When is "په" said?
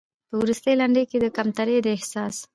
0.29-0.33